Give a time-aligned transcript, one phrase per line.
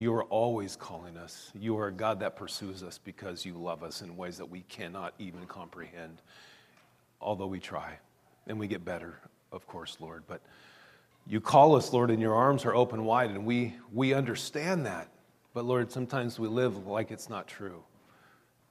[0.00, 1.50] You are always calling us.
[1.54, 4.62] You are a God that pursues us because you love us in ways that we
[4.62, 6.22] cannot even comprehend,
[7.20, 7.98] although we try.
[8.46, 9.20] And we get better,
[9.52, 10.24] of course, Lord.
[10.26, 10.40] But
[11.26, 15.08] you call us, Lord, and your arms are open wide, and we, we understand that.
[15.52, 17.82] But Lord, sometimes we live like it's not true.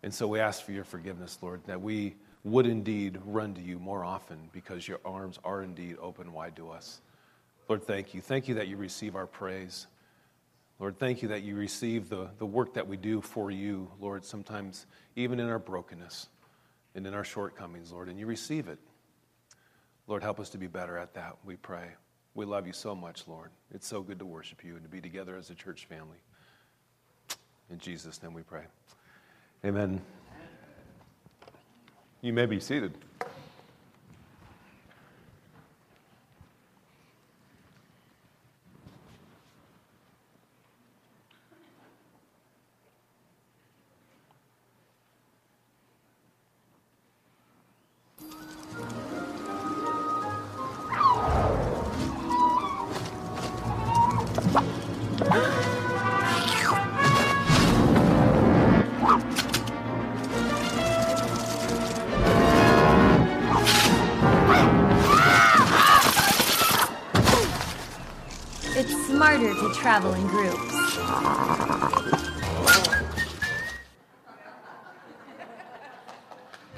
[0.02, 3.78] And so we ask for your forgiveness, Lord, that we would indeed run to you
[3.78, 7.02] more often because your arms are indeed open wide to us.
[7.68, 8.22] Lord, thank you.
[8.22, 9.86] Thank you that you receive our praise.
[10.80, 14.24] Lord, thank you that you receive the, the work that we do for you, Lord,
[14.24, 14.86] sometimes
[15.18, 16.30] even in our brokenness
[16.96, 18.80] and in our shortcomings, Lord, and you receive it.
[20.08, 21.90] Lord, help us to be better at that, we pray.
[22.34, 23.50] We love you so much, Lord.
[23.74, 26.18] It's so good to worship you and to be together as a church family.
[27.70, 28.64] In Jesus' name we pray.
[29.66, 30.02] Amen.
[32.22, 32.94] You may be seated.
[69.80, 70.74] Travel in groups.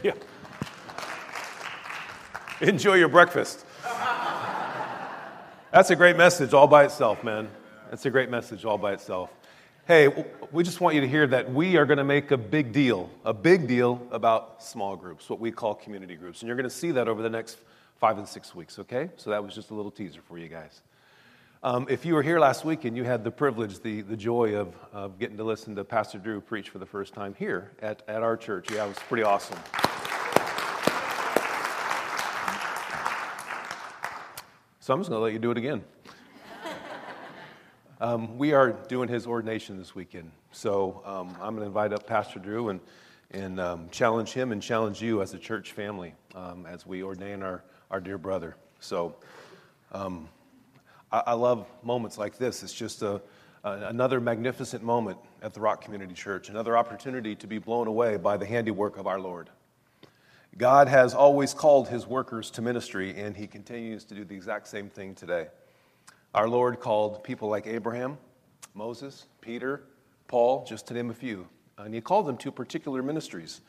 [0.03, 0.13] Yeah.
[2.61, 3.65] Enjoy your breakfast.
[5.71, 7.49] That's a great message all by itself, man.
[7.89, 9.31] That's a great message all by itself.
[9.87, 10.07] Hey,
[10.51, 13.09] we just want you to hear that we are going to make a big deal,
[13.25, 16.41] a big deal about small groups, what we call community groups.
[16.41, 17.57] And you're going to see that over the next
[17.99, 19.09] five and six weeks, okay?
[19.17, 20.81] So that was just a little teaser for you guys.
[21.63, 24.55] Um, if you were here last week and you had the privilege, the, the joy
[24.55, 28.01] of, of getting to listen to Pastor Drew preach for the first time here at,
[28.07, 29.59] at our church, yeah, it was pretty awesome.
[34.79, 35.83] So I'm just going to let you do it again.
[38.01, 40.31] Um, we are doing his ordination this weekend.
[40.51, 42.79] So um, I'm going to invite up Pastor Drew and,
[43.29, 47.43] and um, challenge him and challenge you as a church family um, as we ordain
[47.43, 48.55] our, our dear brother.
[48.79, 49.17] So
[49.91, 50.27] um,
[51.11, 52.63] I, I love moments like this.
[52.63, 53.21] It's just a,
[53.63, 58.17] a, another magnificent moment at the Rock Community Church, another opportunity to be blown away
[58.17, 59.49] by the handiwork of our Lord.
[60.57, 64.67] God has always called his workers to ministry, and he continues to do the exact
[64.67, 65.47] same thing today.
[66.33, 68.17] Our Lord called people like Abraham,
[68.73, 69.83] Moses, Peter,
[70.27, 73.61] Paul, just to name a few, and he called them to particular ministries.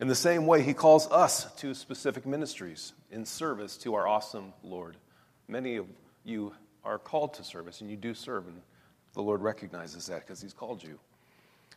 [0.00, 4.52] In the same way, he calls us to specific ministries in service to our awesome
[4.62, 4.96] Lord.
[5.48, 5.86] Many of
[6.24, 6.54] you
[6.84, 8.60] are called to service, and you do serve, and
[9.14, 10.98] the Lord recognizes that because He's called you.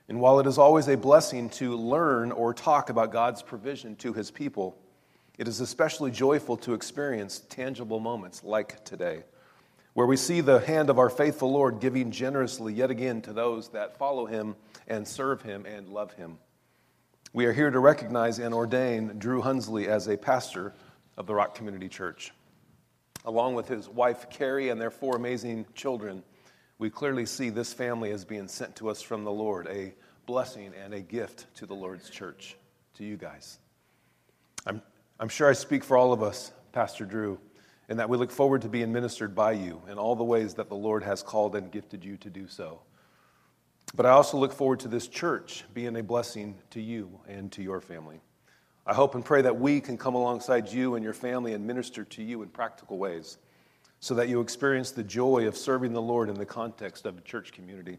[0.08, 4.14] And while it is always a blessing to learn or talk about God's provision to
[4.14, 4.78] His people,
[5.38, 9.24] it is especially joyful to experience tangible moments like today,
[9.94, 13.70] where we see the hand of our faithful Lord giving generously yet again to those
[13.70, 14.56] that follow Him
[14.88, 16.38] and serve Him and love Him.
[17.34, 20.74] We are here to recognize and ordain Drew Hunsley as a pastor
[21.18, 22.32] of the Rock Community Church
[23.26, 26.24] along with his wife Carrie and their four amazing children,
[26.78, 29.94] we clearly see this family as being sent to us from the Lord, a
[30.26, 32.56] blessing and a gift to the Lord's church,
[32.96, 33.60] to you guys.
[34.66, 34.82] I'm,
[35.20, 37.40] I'm sure I speak for all of us, Pastor Drew,
[37.90, 40.70] in that we look forward to being ministered by you in all the ways that
[40.70, 42.82] the Lord has called and gifted you to do so.
[43.96, 47.64] But I also look forward to this church being a blessing to you and to
[47.64, 48.20] your family.
[48.88, 52.04] I hope and pray that we can come alongside you and your family and minister
[52.04, 53.38] to you in practical ways
[54.00, 57.22] so that you experience the joy of serving the Lord in the context of a
[57.22, 57.98] church community.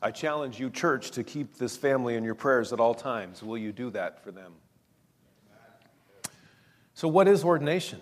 [0.00, 3.42] I challenge you, church, to keep this family in your prayers at all times.
[3.42, 4.52] Will you do that for them?
[6.94, 8.00] So, what is ordination?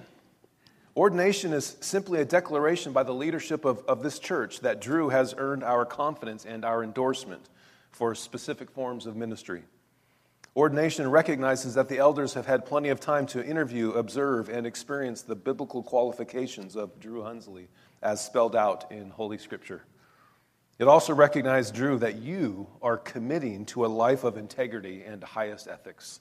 [0.96, 5.34] Ordination is simply a declaration by the leadership of, of this church that Drew has
[5.36, 7.48] earned our confidence and our endorsement
[7.90, 9.62] for specific forms of ministry.
[10.56, 15.22] Ordination recognizes that the elders have had plenty of time to interview, observe, and experience
[15.22, 17.68] the biblical qualifications of Drew Hunsley
[18.02, 19.82] as spelled out in Holy Scripture.
[20.80, 25.68] It also recognized, Drew, that you are committing to a life of integrity and highest
[25.68, 26.20] ethics,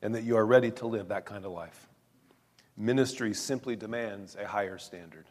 [0.00, 1.88] and that you are ready to live that kind of life.
[2.76, 5.26] Ministry simply demands a higher standard.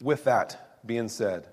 [0.00, 1.48] With that being said,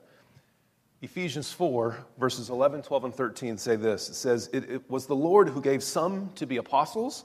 [1.02, 4.10] Ephesians 4, verses 11, 12, and 13 say this.
[4.10, 7.24] It says, it, it, was the Lord who gave some to be apostles,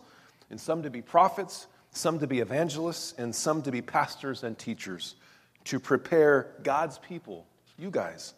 [0.51, 4.57] and some to be prophets, some to be evangelists, and some to be pastors and
[4.57, 5.17] teachers,
[5.65, 8.35] to prepare God's people, you guys,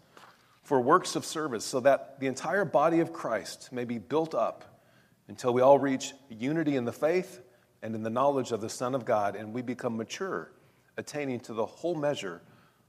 [0.62, 4.80] for works of service, so that the entire body of Christ may be built up
[5.28, 7.42] until we all reach unity in the faith
[7.82, 10.50] and in the knowledge of the Son of God, and we become mature,
[10.96, 12.40] attaining to the whole measure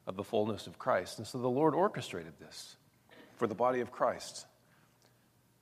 [0.07, 1.19] of the fullness of Christ.
[1.19, 2.77] And so the Lord orchestrated this
[3.35, 4.47] for the body of Christ.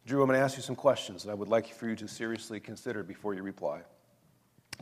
[0.06, 2.08] Drew, I'm going to ask you some questions that I would like for you to
[2.08, 3.82] seriously consider before you reply.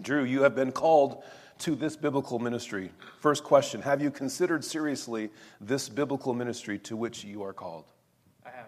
[0.02, 1.24] Drew, you have been called
[1.60, 2.92] to this biblical ministry.
[3.20, 5.30] First question Have you considered seriously
[5.62, 7.86] this biblical ministry to which you are called?
[8.46, 8.68] I have.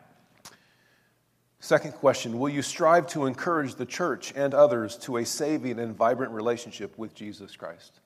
[1.59, 5.95] Second question Will you strive to encourage the church and others to a saving and
[5.95, 7.99] vibrant relationship with Jesus Christ?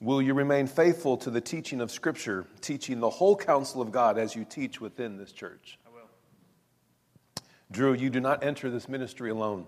[0.00, 4.16] Will you remain faithful to the teaching of Scripture, teaching the whole counsel of God
[4.16, 5.78] as you teach within this church?
[5.86, 6.08] I will.
[7.70, 9.66] Drew, you do not enter this ministry alone.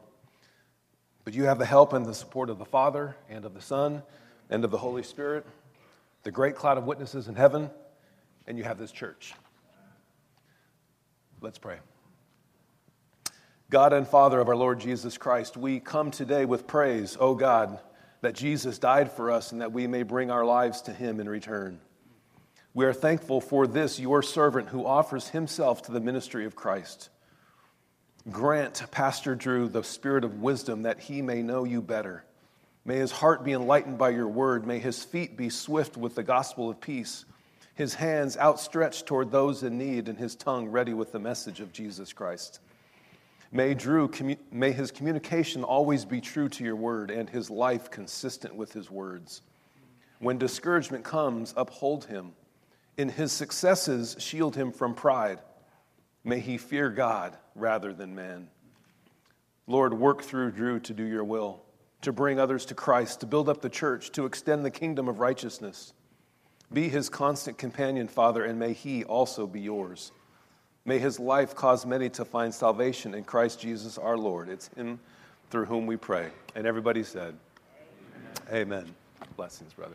[1.24, 4.02] But you have the help and the support of the Father and of the Son
[4.48, 5.46] and of the Holy Spirit,
[6.22, 7.70] the great cloud of witnesses in heaven,
[8.46, 9.34] and you have this church.
[11.42, 11.76] Let's pray.
[13.68, 17.78] God and Father of our Lord Jesus Christ, we come today with praise, O God,
[18.22, 21.28] that Jesus died for us and that we may bring our lives to him in
[21.28, 21.80] return.
[22.72, 27.10] We are thankful for this, your servant, who offers himself to the ministry of Christ.
[28.30, 32.24] Grant Pastor Drew the spirit of wisdom that he may know you better.
[32.84, 34.66] May his heart be enlightened by your word.
[34.66, 37.24] May his feet be swift with the gospel of peace,
[37.74, 41.72] his hands outstretched toward those in need, and his tongue ready with the message of
[41.72, 42.60] Jesus Christ.
[43.54, 44.10] May Drew,
[44.50, 48.90] may his communication always be true to your word and his life consistent with his
[48.90, 49.42] words.
[50.20, 52.32] When discouragement comes, uphold him.
[52.96, 55.40] In his successes, shield him from pride.
[56.24, 58.48] May he fear God rather than man.
[59.66, 61.62] Lord, work through Drew to do your will,
[62.00, 65.20] to bring others to Christ, to build up the church, to extend the kingdom of
[65.20, 65.92] righteousness.
[66.72, 70.10] Be his constant companion, Father, and may he also be yours.
[70.84, 74.48] May his life cause many to find salvation in Christ Jesus our Lord.
[74.48, 74.98] It's him
[75.50, 76.30] through whom we pray.
[76.56, 77.34] And everybody said,
[78.48, 78.62] Amen.
[78.82, 78.94] Amen.
[79.36, 79.94] Blessings, brother.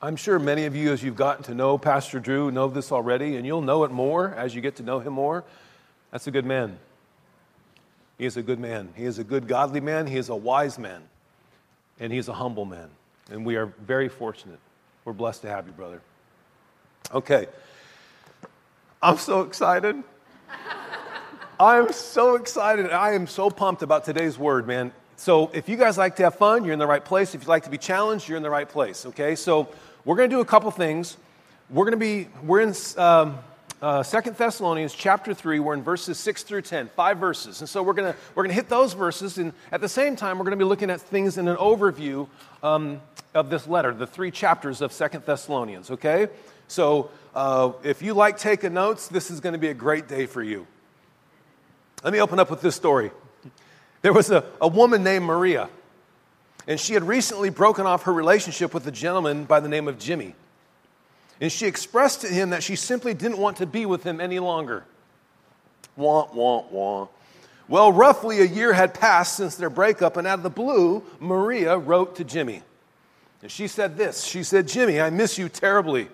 [0.00, 3.34] I'm sure many of you, as you've gotten to know Pastor Drew, know this already,
[3.34, 5.42] and you'll know it more as you get to know him more.
[6.12, 6.78] That's a good man.
[8.16, 8.90] He is a good man.
[8.94, 10.06] He is a good, godly man.
[10.06, 11.02] He is a wise man.
[11.98, 12.88] And he's a humble man.
[13.30, 14.58] And we are very fortunate.
[15.04, 16.00] We're blessed to have you, brother.
[17.12, 17.46] Okay.
[19.02, 20.02] I'm so excited.
[21.60, 22.90] I am so excited.
[22.90, 24.92] I am so pumped about today's word, man.
[25.18, 27.34] So, if you guys like to have fun, you're in the right place.
[27.34, 29.34] If you like to be challenged, you're in the right place, okay?
[29.34, 29.68] So,
[30.04, 31.16] we're going to do a couple things.
[31.70, 33.38] We're going to be, we're in um,
[33.86, 35.60] uh, 2 Thessalonians chapter 3.
[35.60, 37.60] We're in verses 6 through 10, five verses.
[37.60, 39.38] And so we're going we're to hit those verses.
[39.38, 42.26] And at the same time, we're going to be looking at things in an overview
[42.64, 43.00] um,
[43.32, 46.26] of this letter, the three chapters of 2 Thessalonians, okay?
[46.66, 50.26] So uh, if you like taking notes, this is going to be a great day
[50.26, 50.66] for you.
[52.02, 53.12] Let me open up with this story.
[54.02, 55.68] There was a, a woman named Maria
[56.66, 59.96] and she had recently broken off her relationship with a gentleman by the name of
[60.00, 60.34] Jimmy.
[61.40, 64.38] And she expressed to him that she simply didn't want to be with him any
[64.38, 64.84] longer.
[65.96, 67.08] Wah, wah, wah.
[67.68, 71.76] Well, roughly a year had passed since their breakup, and out of the blue, Maria
[71.76, 72.62] wrote to Jimmy.
[73.42, 76.08] And she said this She said, Jimmy, I miss you terribly.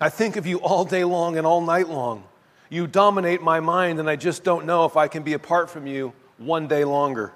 [0.00, 2.24] I think of you all day long and all night long.
[2.70, 5.86] You dominate my mind, and I just don't know if I can be apart from
[5.86, 7.32] you one day longer.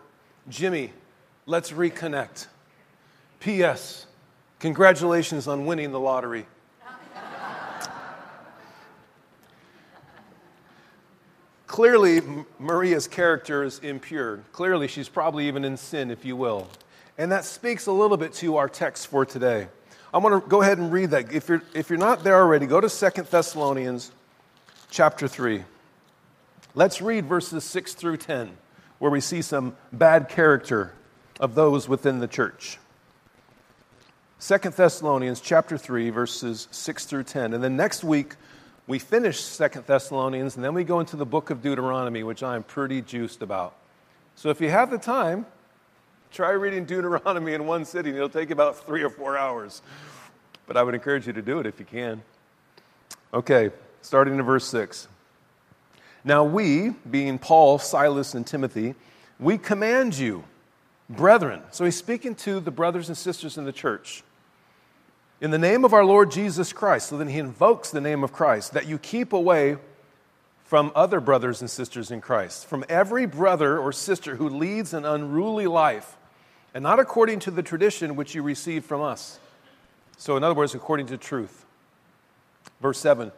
[0.49, 0.93] Jimmy,
[1.47, 2.47] Let's reconnect.
[3.41, 4.07] P.S.
[4.61, 6.47] Congratulations on winning the lottery.
[11.75, 12.23] Clearly,
[12.61, 14.37] Maria's character is impure.
[14.53, 16.69] Clearly, she's probably even in sin, if you will.
[17.19, 19.67] And that speaks a little bit to our text for today.
[20.15, 21.33] I want to go ahead and read that.
[21.33, 24.13] If you're, if you're not there already, go to 2 Thessalonians
[24.89, 25.65] chapter 3.
[26.77, 28.57] Let's read verses 6 through 10,
[29.01, 30.93] where we see some bad character
[31.41, 32.79] of those within the church.
[34.39, 37.53] Second Thessalonians chapter 3 verses 6 through 10.
[37.53, 38.37] And then next week
[38.87, 42.63] we finish Second Thessalonians and then we go into the book of Deuteronomy, which I'm
[42.63, 43.75] pretty juiced about.
[44.37, 45.47] So if you have the time,
[46.33, 48.15] try reading Deuteronomy in one sitting.
[48.15, 49.81] It'll take about 3 or 4 hours.
[50.67, 52.23] But I would encourage you to do it if you can.
[53.33, 53.71] Okay,
[54.03, 55.09] starting in verse 6.
[56.25, 58.95] Now we, being Paul, Silas, and Timothy,
[59.39, 60.45] we command you
[61.09, 61.63] brethren.
[61.71, 64.23] So he's speaking to the brothers and sisters in the church.
[65.45, 68.33] In the name of our Lord Jesus Christ, so then he invokes the name of
[68.33, 69.77] Christ, that you keep away
[70.65, 75.05] from other brothers and sisters in Christ, from every brother or sister who leads an
[75.05, 76.17] unruly life
[76.73, 79.39] and not according to the tradition which you received from us.
[80.17, 81.67] So, in other words, according to truth.
[82.81, 83.31] Verse 7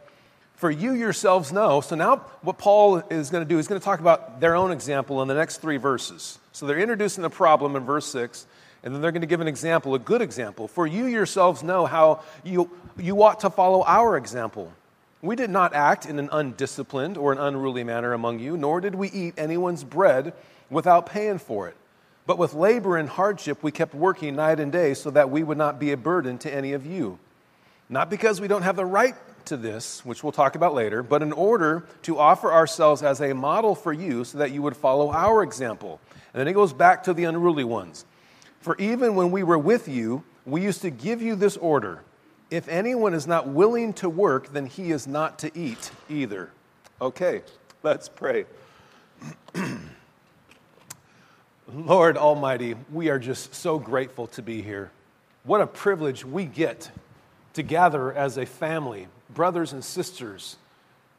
[0.55, 1.81] For you yourselves know.
[1.81, 4.71] So, now what Paul is going to do, he's going to talk about their own
[4.71, 6.39] example in the next three verses.
[6.53, 8.47] So, they're introducing the problem in verse 6,
[8.83, 10.67] and then they're going to give an example, a good example.
[10.67, 14.71] For you yourselves know how you, you ought to follow our example.
[15.21, 18.95] We did not act in an undisciplined or an unruly manner among you, nor did
[18.95, 20.33] we eat anyone's bread
[20.69, 21.75] without paying for it.
[22.27, 25.57] But with labor and hardship, we kept working night and day so that we would
[25.57, 27.17] not be a burden to any of you.
[27.89, 29.15] Not because we don't have the right
[29.45, 33.33] to this, which we'll talk about later, but in order to offer ourselves as a
[33.33, 36.01] model for you so that you would follow our example.
[36.33, 38.05] And then he goes back to the unruly ones.
[38.59, 42.03] For even when we were with you, we used to give you this order
[42.49, 46.49] if anyone is not willing to work, then he is not to eat either.
[47.01, 47.41] Okay,
[47.83, 48.45] let's pray.
[51.73, 54.91] Lord Almighty, we are just so grateful to be here.
[55.43, 56.89] What a privilege we get
[57.53, 60.55] to gather as a family, brothers and sisters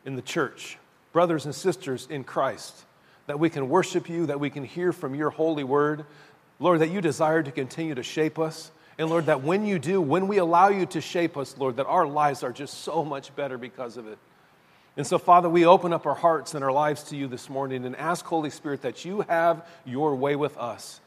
[0.06, 0.78] in the church,
[1.12, 2.86] brothers and sisters in Christ,
[3.26, 6.06] that we can worship you, that we can hear from your holy word.
[6.60, 8.70] Lord, that you desire to continue to shape us.
[8.98, 11.86] And Lord, that when you do, when we allow you to shape us, Lord, that
[11.86, 14.18] our lives are just so much better because of it.
[14.96, 17.84] And so, Father, we open up our hearts and our lives to you this morning
[17.84, 21.00] and ask, Holy Spirit, that you have your way with us.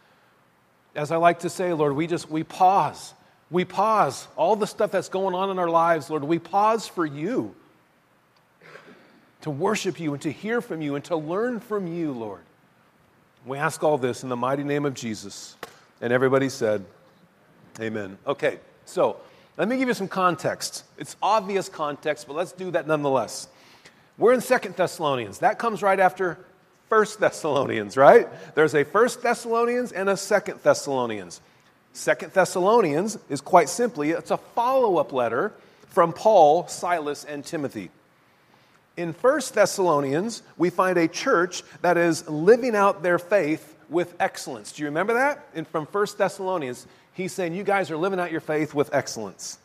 [0.96, 3.14] As I like to say, Lord, we just, we pause.
[3.50, 4.30] We pause.
[4.38, 7.54] All the stuff that's going on in our lives, Lord, we pause for you
[9.42, 12.44] to worship you and to hear from you and to learn from you, Lord.
[13.46, 15.56] We ask all this in the mighty name of Jesus.
[16.00, 16.86] And everybody said,
[17.80, 18.18] Amen.
[18.28, 19.18] Okay, so
[19.58, 20.84] let me give you some context.
[20.98, 23.48] It's obvious context, but let's do that nonetheless.
[24.18, 25.40] We're in Second Thessalonians.
[25.40, 26.38] That comes right after
[26.90, 28.28] First Thessalonians, right?
[28.54, 31.42] There's a First Thessalonians and a Second Thessalonians.
[31.94, 35.54] Second Thessalonians is quite simply it's a follow-up letter
[35.88, 37.90] from Paul, Silas, and Timothy.
[38.98, 44.72] In First Thessalonians, we find a church that is living out their faith with excellence.
[44.74, 45.48] Do you remember that?
[45.54, 49.60] In, from First Thessalonians, he's saying you guys are living out your faith with excellence.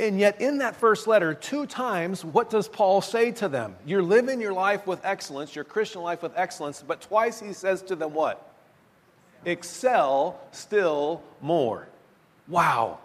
[0.00, 3.76] And yet, in that first letter, two times, what does Paul say to them?
[3.86, 7.80] You're living your life with excellence, your Christian life with excellence, but twice he says
[7.82, 8.52] to them what?
[9.44, 11.86] Excel still more.
[12.48, 12.98] Wow.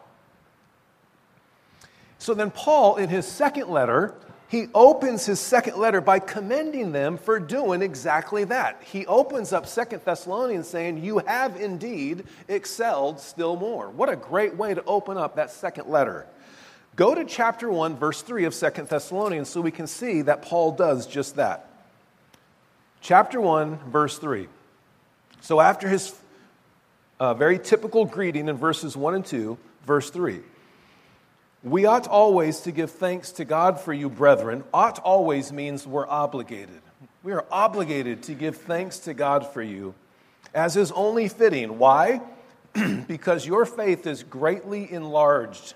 [2.18, 4.16] So then, Paul, in his second letter,
[4.50, 8.82] he opens his second letter by commending them for doing exactly that.
[8.84, 13.92] He opens up Second Thessalonians saying, You have indeed excelled still more.
[13.92, 16.26] What a great way to open up that second letter.
[16.96, 20.72] Go to chapter 1, verse 3 of Second Thessalonians so we can see that Paul
[20.72, 21.70] does just that.
[23.02, 24.48] Chapter 1, verse 3.
[25.42, 26.16] So after his
[27.20, 30.40] uh, very typical greeting in verses 1 and 2, verse 3.
[31.64, 34.64] We ought always to give thanks to God for you, brethren.
[34.74, 36.82] Ought always means we're obligated.
[37.22, 39.94] We are obligated to give thanks to God for you,
[40.54, 41.78] as is only fitting.
[41.78, 42.22] Why?
[43.08, 45.74] because your faith is greatly enlarged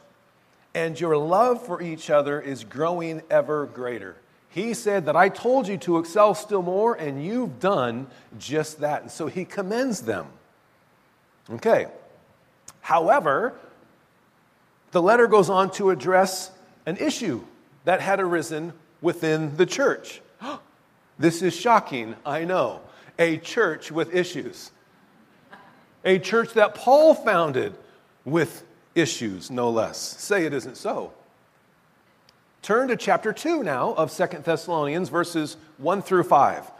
[0.75, 4.15] and your love for each other is growing ever greater.
[4.49, 9.01] He said that I told you to excel still more, and you've done just that.
[9.01, 10.27] And so he commends them.
[11.49, 11.87] Okay.
[12.81, 13.55] However,
[14.93, 16.51] the letter goes on to address
[16.85, 17.43] an issue
[17.83, 18.71] that had arisen
[19.01, 20.21] within the church.
[21.19, 22.81] This is shocking, I know.
[23.19, 24.71] A church with issues.
[26.03, 27.75] A church that Paul founded
[28.25, 28.63] with
[28.95, 29.99] issues, no less.
[29.99, 31.13] Say it isn't so.
[32.63, 36.71] Turn to chapter 2 now of Second Thessalonians, verses 1 through 5.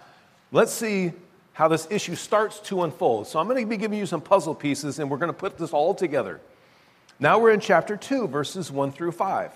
[0.51, 1.13] Let's see
[1.53, 3.27] how this issue starts to unfold.
[3.27, 5.59] So I'm going to be giving you some puzzle pieces, and we're going to put
[5.59, 6.41] this all together.
[7.19, 9.51] Now we're in chapter 2, verses 1 through 5.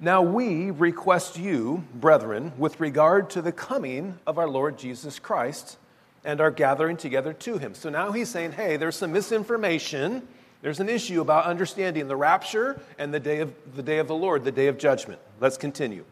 [0.00, 5.78] Now we request you, brethren, with regard to the coming of our Lord Jesus Christ
[6.24, 7.74] and our gathering together to him.
[7.74, 10.26] So now he's saying, hey, there's some misinformation
[10.62, 14.14] there's an issue about understanding the rapture and the day of the day of the
[14.14, 15.20] Lord, the day of judgment.
[15.40, 16.04] Let's continue.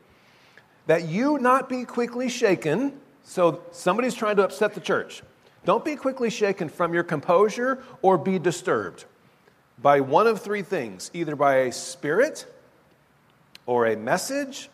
[0.87, 2.99] That you not be quickly shaken.
[3.23, 5.23] So somebody's trying to upset the church.
[5.65, 9.05] Don't be quickly shaken from your composure or be disturbed
[9.83, 12.47] by one of three things either by a spirit
[13.67, 14.69] or a message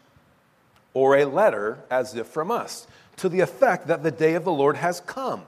[0.95, 2.87] or a letter as if from us,
[3.17, 5.43] to the effect that the day of the Lord has come.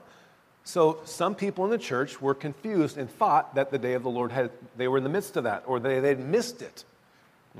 [0.63, 4.09] So some people in the church were confused and thought that the day of the
[4.09, 6.83] Lord had, they were in the midst of that, or they, they'd missed it.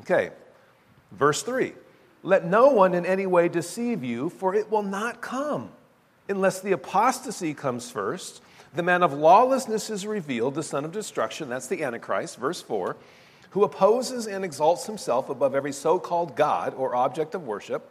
[0.02, 0.30] Okay,
[1.12, 1.74] verse 3
[2.22, 5.72] Let no one in any way deceive you, for it will not come
[6.28, 11.50] unless the apostasy comes first, The man of lawlessness is revealed, the son of destruction,
[11.50, 12.96] that's the Antichrist, verse 4,
[13.52, 17.90] who opposes and exalts himself above every so called God or object of worship,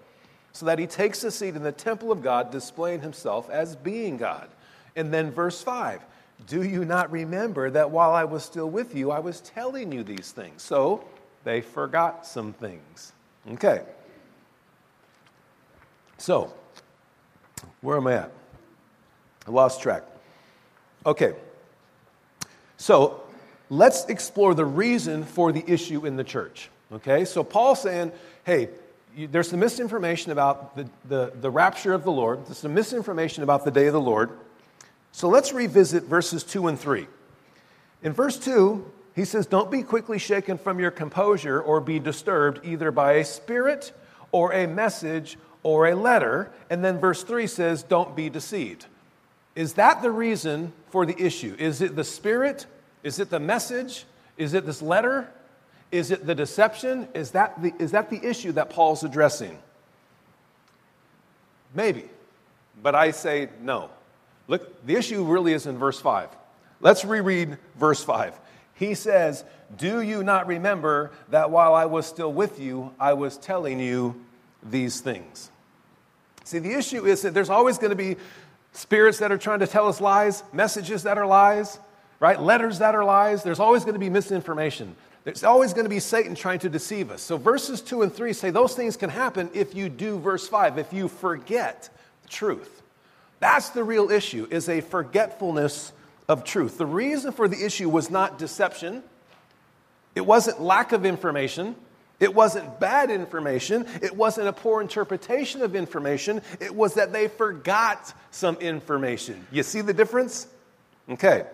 [0.53, 4.17] so that he takes a seat in the temple of God, displaying himself as being
[4.17, 4.49] God.
[4.95, 6.01] And then verse 5
[6.47, 10.05] Do you not remember that while I was still with you, I was telling you
[10.05, 10.63] these things?
[10.63, 11.05] So
[11.45, 13.13] they forgot some things.
[13.53, 13.83] Okay.
[16.19, 16.53] So,
[17.81, 18.33] where am I at?
[19.47, 20.03] I lost track.
[21.07, 21.35] Okay.
[22.77, 23.23] So,
[23.71, 26.71] let's explore the reason for the issue in the church.
[26.93, 27.25] Okay?
[27.25, 28.13] So, Paul's saying,
[28.45, 28.69] hey,
[29.17, 33.43] you, there's some misinformation about the, the, the rapture of the Lord, there's some misinformation
[33.43, 34.31] about the day of the Lord.
[35.13, 37.07] So, let's revisit verses 2 and 3.
[38.03, 38.85] In verse 2,
[39.19, 43.25] he says, Don't be quickly shaken from your composure or be disturbed either by a
[43.25, 43.93] spirit
[44.31, 46.51] or a message or a letter.
[46.71, 48.87] And then verse 3 says, Don't be deceived.
[49.57, 51.55] Is that the reason for the issue?
[51.59, 52.67] Is it the spirit?
[53.03, 54.05] Is it the message?
[54.37, 55.29] Is it this letter?
[55.91, 57.09] Is it the deception?
[57.15, 59.59] Is that the, is that the issue that Paul's addressing?
[61.75, 62.05] Maybe.
[62.83, 63.91] But I say no.
[64.47, 66.29] Look, the issue really is in verse 5.
[66.81, 68.39] Let's reread verse 5.
[68.75, 69.45] He says,
[69.77, 74.25] Do you not remember that while I was still with you, I was telling you
[74.63, 75.51] these things?
[76.45, 78.17] See, the issue is that there's always going to be
[78.73, 81.79] spirits that are trying to tell us lies, messages that are lies,
[82.21, 82.41] right?
[82.41, 83.43] Letters that are lies.
[83.43, 84.97] There's always going to be misinformation.
[85.25, 87.21] There's always going to be Satan trying to deceive us.
[87.21, 90.79] So verses 2 and 3 say those things can happen if you do verse 5,
[90.79, 91.91] if you forget
[92.31, 92.83] truth.
[93.41, 95.93] That's the real issue, is a forgetfulness
[96.29, 96.79] of truth.
[96.79, 99.03] The reason for the issue was not deception.
[100.15, 101.77] It wasn't lack of information.
[102.21, 103.87] It wasn't bad information.
[104.03, 106.43] It wasn't a poor interpretation of information.
[106.61, 109.47] It was that they forgot some information.
[109.53, 110.49] You see the difference?
[111.09, 111.47] Okay.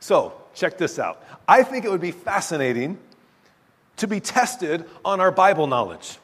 [0.00, 1.24] So, check this out.
[1.48, 2.98] I think it would be fascinating
[3.96, 6.18] to be tested on our Bible knowledge.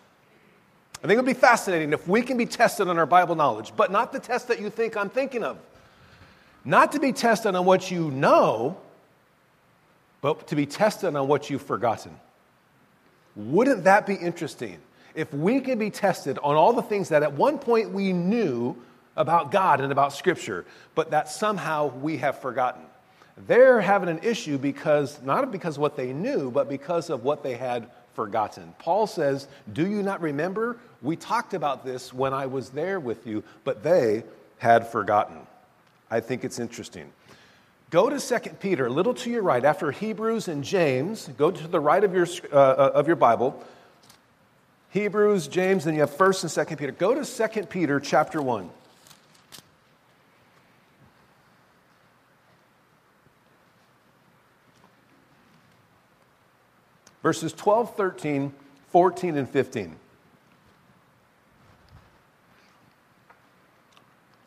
[1.03, 3.73] I think it would be fascinating if we can be tested on our Bible knowledge,
[3.77, 5.59] but not the test that you think I'm thinking of.
[6.65, 8.79] Not to be tested on what you know,
[10.23, 12.13] but to be tested on what you've forgotten.
[13.37, 14.79] Wouldn't that be interesting?
[15.15, 18.77] If we could be tested on all the things that at one point we knew
[19.17, 22.83] about God and about Scripture, but that somehow we have forgotten.
[23.47, 27.43] They're having an issue because, not because of what they knew, but because of what
[27.43, 28.75] they had forgotten.
[28.79, 30.79] Paul says, Do you not remember?
[31.03, 34.25] We talked about this when I was there with you, but they
[34.59, 35.39] had forgotten.
[36.11, 37.13] I think it's interesting.
[37.95, 41.29] Go to 2 Peter, a little to your right, after Hebrews and James.
[41.37, 43.65] Go to the right of your, uh, uh of your Bible.
[44.91, 46.91] Hebrews, James, then you have 1st and 2nd Peter.
[46.91, 48.69] Go to 2 Peter chapter 1.
[57.23, 58.53] Verses 12, 13,
[58.89, 59.95] 14, and 15.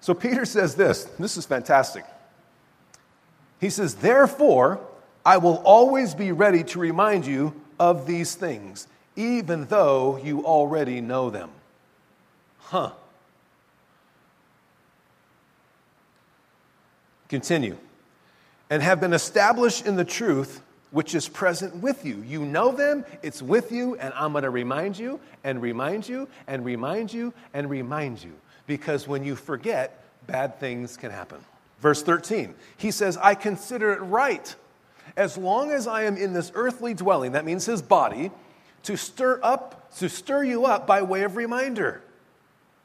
[0.02, 1.06] So Peter says this.
[1.18, 2.04] This is fantastic.
[3.60, 4.80] He says, Therefore,
[5.26, 11.02] I will always be ready to remind you of these things, even though you already
[11.02, 11.50] know them.
[12.60, 12.91] Huh.
[17.30, 17.78] Continue.
[18.70, 22.24] And have been established in the truth which is present with you.
[22.26, 26.30] You know them, it's with you, and I'm going to remind you and remind you
[26.48, 28.34] and remind you and remind you.
[28.65, 31.39] Because when you forget, bad things can happen.
[31.80, 34.56] Verse 13, he says, I consider it right,
[35.16, 38.32] as long as I am in this earthly dwelling, that means his body,
[38.84, 42.02] to stir up, to stir you up by way of reminder.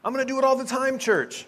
[0.05, 1.47] I'm going to do it all the time, church.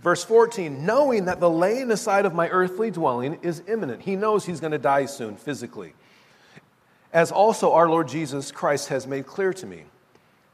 [0.00, 4.02] Verse 14, knowing that the laying aside of my earthly dwelling is imminent.
[4.02, 5.92] He knows he's going to die soon physically.
[7.12, 9.84] As also our Lord Jesus Christ has made clear to me.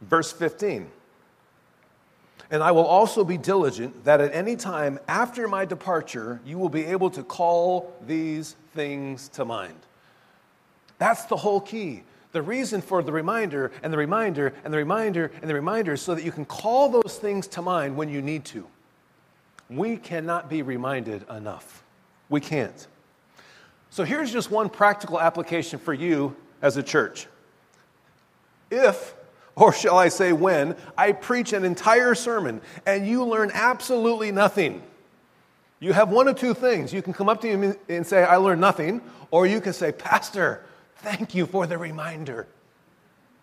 [0.00, 0.90] Verse 15,
[2.50, 6.68] and I will also be diligent that at any time after my departure, you will
[6.68, 9.78] be able to call these things to mind.
[10.98, 12.02] That's the whole key.
[12.32, 16.02] The reason for the reminder and the reminder and the reminder and the reminder is
[16.02, 18.66] so that you can call those things to mind when you need to.
[19.70, 21.82] We cannot be reminded enough.
[22.28, 22.86] We can't.
[23.90, 27.28] So here's just one practical application for you as a church.
[28.70, 29.14] If
[29.56, 34.82] or shall I say when, I preach an entire sermon and you learn absolutely nothing.
[35.80, 36.92] You have one of two things.
[36.92, 39.92] You can come up to me and say, I learned nothing, or you can say,
[39.92, 40.64] Pastor,
[40.96, 42.46] thank you for the reminder.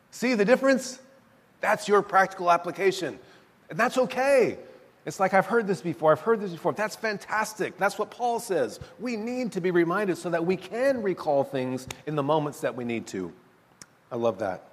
[0.09, 0.99] See the difference?
[1.59, 3.19] That's your practical application.
[3.69, 4.57] And that's okay.
[5.05, 6.73] It's like, I've heard this before, I've heard this before.
[6.73, 7.77] That's fantastic.
[7.77, 8.79] That's what Paul says.
[8.99, 12.75] We need to be reminded so that we can recall things in the moments that
[12.75, 13.31] we need to.
[14.11, 14.70] I love that.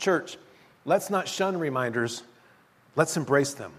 [0.00, 0.38] Church,
[0.84, 2.22] let's not shun reminders,
[2.96, 3.72] let's embrace them.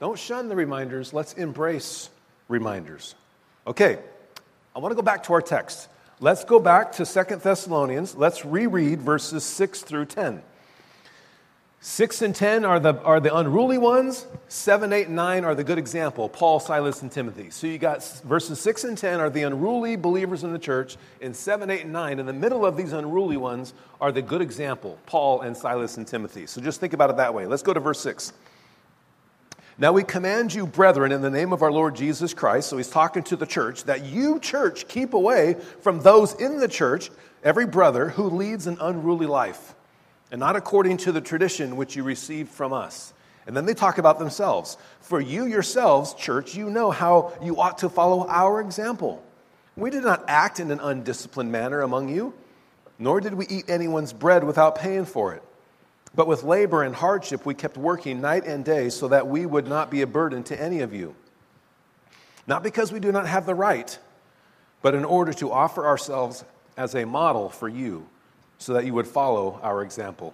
[0.00, 2.10] Don't shun the reminders, let's embrace
[2.48, 3.14] reminders.
[3.66, 3.98] Okay,
[4.74, 5.88] I want to go back to our text.
[6.20, 8.14] Let's go back to Second Thessalonians.
[8.14, 10.42] Let's reread verses 6 through 10.
[11.86, 14.26] 6 and 10 are the, are the unruly ones.
[14.48, 17.50] 7, 8, and 9 are the good example Paul, Silas, and Timothy.
[17.50, 20.96] So you got verses 6 and 10 are the unruly believers in the church.
[21.20, 24.40] In 7, 8, and 9, in the middle of these unruly ones are the good
[24.40, 26.46] example Paul and Silas and Timothy.
[26.46, 27.44] So just think about it that way.
[27.44, 28.32] Let's go to verse 6.
[29.76, 32.88] Now we command you, brethren, in the name of our Lord Jesus Christ, so he's
[32.88, 37.10] talking to the church, that you, church, keep away from those in the church,
[37.42, 39.74] every brother who leads an unruly life
[40.34, 43.14] and not according to the tradition which you received from us.
[43.46, 44.76] And then they talk about themselves.
[45.00, 49.22] For you yourselves, church, you know how you ought to follow our example.
[49.76, 52.34] We did not act in an undisciplined manner among you,
[52.98, 55.42] nor did we eat anyone's bread without paying for it.
[56.16, 59.68] But with labor and hardship, we kept working night and day so that we would
[59.68, 61.14] not be a burden to any of you.
[62.48, 63.96] Not because we do not have the right,
[64.82, 66.44] but in order to offer ourselves
[66.76, 68.08] as a model for you
[68.64, 70.32] so that you would follow our example.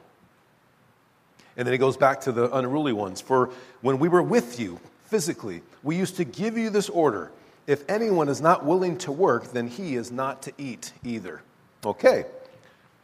[1.56, 3.20] And then he goes back to the unruly ones.
[3.20, 7.32] For when we were with you physically, we used to give you this order
[7.66, 11.42] if anyone is not willing to work, then he is not to eat either.
[11.84, 12.24] Okay,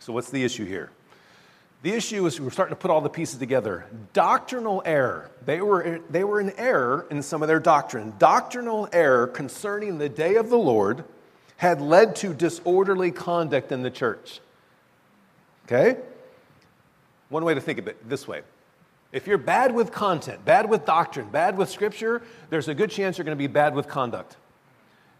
[0.01, 0.91] so what's the issue here?
[1.83, 3.85] The issue is we're starting to put all the pieces together.
[4.13, 5.31] Doctrinal error.
[5.45, 8.15] They were, they were in error in some of their doctrine.
[8.19, 11.05] Doctrinal error concerning the day of the Lord
[11.59, 14.41] had led to disorderly conduct in the church.
[15.67, 16.01] Okay?
[17.29, 18.43] One way to think of it this way
[19.13, 23.17] if you're bad with content, bad with doctrine, bad with scripture, there's a good chance
[23.17, 24.37] you're going to be bad with conduct.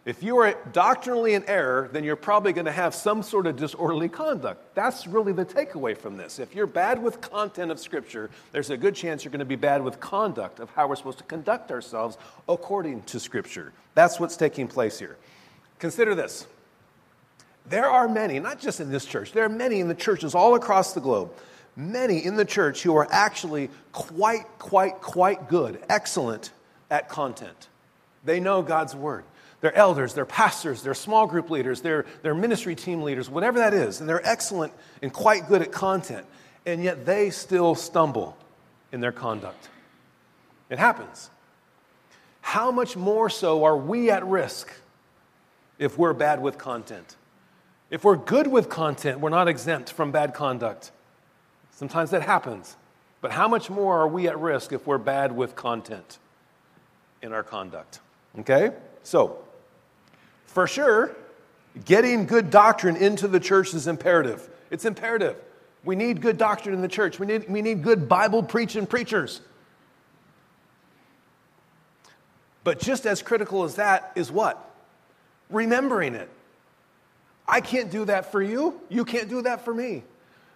[0.05, 3.57] If you are doctrinally in error, then you're probably going to have some sort of
[3.57, 4.73] disorderly conduct.
[4.73, 6.39] That's really the takeaway from this.
[6.39, 9.57] If you're bad with content of Scripture, there's a good chance you're going to be
[9.57, 13.73] bad with conduct of how we're supposed to conduct ourselves according to Scripture.
[13.95, 15.17] That's what's taking place here.
[15.77, 16.47] Consider this
[17.69, 20.55] there are many, not just in this church, there are many in the churches all
[20.55, 21.31] across the globe,
[21.75, 26.51] many in the church who are actually quite, quite, quite good, excellent
[26.89, 27.67] at content.
[28.23, 29.23] They know God's word.
[29.59, 33.73] They're elders, they're pastors, they're small group leaders, they're, they're ministry team leaders, whatever that
[33.73, 36.25] is, and they're excellent and quite good at content,
[36.65, 38.37] and yet they still stumble
[38.91, 39.69] in their conduct.
[40.69, 41.31] It happens.
[42.41, 44.71] How much more so are we at risk
[45.79, 47.15] if we're bad with content?
[47.89, 50.91] If we're good with content, we're not exempt from bad conduct.
[51.71, 52.75] Sometimes that happens.
[53.21, 56.19] But how much more are we at risk if we're bad with content
[57.21, 57.99] in our conduct?
[58.39, 58.71] Okay?
[59.03, 59.39] So,
[60.45, 61.15] for sure,
[61.85, 64.47] getting good doctrine into the church is imperative.
[64.69, 65.37] It's imperative.
[65.83, 67.19] We need good doctrine in the church.
[67.19, 69.41] We need, we need good Bible preaching preachers.
[72.63, 74.75] But just as critical as that is what?
[75.49, 76.29] Remembering it.
[77.47, 78.79] I can't do that for you.
[78.89, 80.03] You can't do that for me.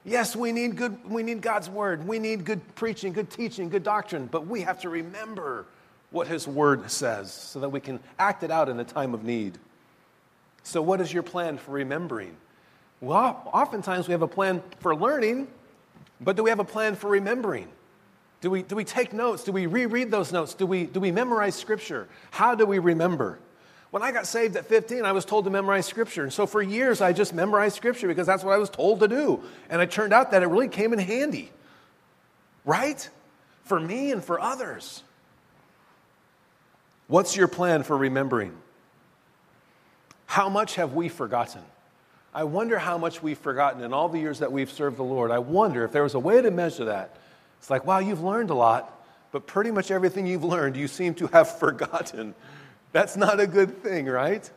[0.04, 2.08] Yes, we need good we need God's word.
[2.08, 5.66] We need good preaching, good teaching, good doctrine, but we have to remember
[6.10, 9.24] what his word says so that we can act it out in a time of
[9.24, 9.58] need.
[10.64, 12.36] So what is your plan for remembering?
[13.00, 15.48] Well, oftentimes we have a plan for learning,
[16.20, 17.68] but do we have a plan for remembering?
[18.42, 19.44] Do we, do we take notes?
[19.44, 20.54] Do we reread those notes?
[20.54, 22.08] Do we, do we memorize scripture?
[22.32, 23.40] How do we remember?
[23.92, 26.24] When I got saved at 15, I was told to memorize scripture.
[26.24, 29.08] And so for years, I just memorized scripture because that's what I was told to
[29.08, 29.44] do.
[29.70, 31.52] And it turned out that it really came in handy,
[32.64, 33.10] right?
[33.66, 35.04] For me and for others.
[37.08, 38.56] What's your plan for remembering?
[40.26, 41.62] How much have we forgotten?
[42.34, 45.32] I wonder how much we've forgotten in all the years that we've served the Lord.
[45.32, 47.18] I wonder if there was a way to measure that.
[47.60, 51.14] It's like, wow, you've learned a lot, but pretty much everything you've learned, you seem
[51.16, 52.34] to have forgotten.
[52.92, 54.50] That's not a good thing, right?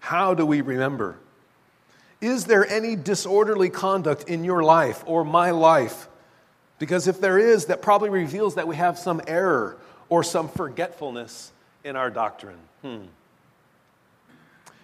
[0.00, 1.16] How do we remember?
[2.20, 6.08] Is there any disorderly conduct in your life or my life?
[6.78, 9.76] Because if there is, that probably reveals that we have some error
[10.08, 11.52] or some forgetfulness
[11.84, 12.58] in our doctrine.
[12.82, 13.04] Hmm.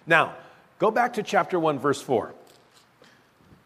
[0.05, 0.33] Now,
[0.79, 2.33] go back to chapter 1, verse 4.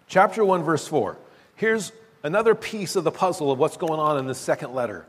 [0.07, 1.17] Chapter 1, verse 4.
[1.55, 1.91] Here's
[2.23, 5.05] another piece of the puzzle of what's going on in the second letter.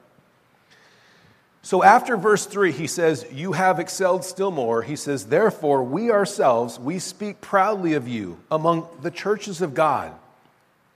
[1.67, 4.83] So after verse 3, he says, You have excelled still more.
[4.83, 10.13] He says, Therefore, we ourselves, we speak proudly of you among the churches of God.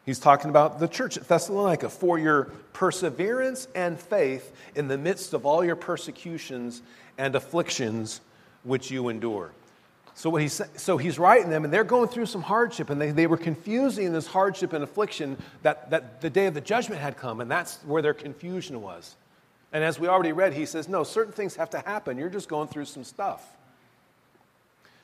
[0.07, 5.35] He's talking about the church at Thessalonica for your perseverance and faith in the midst
[5.35, 6.83] of all your persecutions
[7.19, 8.21] and afflictions
[8.63, 9.51] which you endure.
[10.15, 13.11] So, what he's, so he's writing them, and they're going through some hardship, and they,
[13.11, 17.17] they were confusing this hardship and affliction that, that the day of the judgment had
[17.17, 19.17] come, and that's where their confusion was.
[19.73, 22.19] And as we already read, he says, No, certain things have to happen.
[22.19, 23.47] You're just going through some stuff.